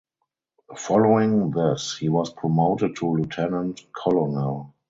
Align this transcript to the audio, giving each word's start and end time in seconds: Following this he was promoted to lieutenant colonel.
Following 0.75 1.51
this 1.51 1.95
he 1.95 2.09
was 2.09 2.33
promoted 2.33 2.95
to 2.95 3.05
lieutenant 3.11 3.81
colonel. 3.93 4.73